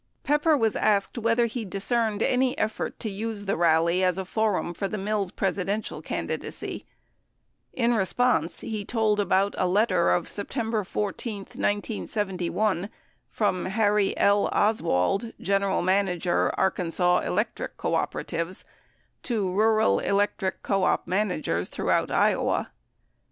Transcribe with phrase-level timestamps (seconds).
[0.21, 4.25] 60 Pepper was asked whether he discerned any etfort to use the rally as a
[4.25, 6.87] forum for the Mills Presidential candidacy.
[7.71, 12.89] In response, he told about a letter of September 14, 1971,
[13.29, 14.47] from Harry L.
[14.51, 18.63] Oswald, general manager, Arkansas Electric Cooperatives,
[19.21, 22.71] 61 to rural electric co op managers throughout Iowa.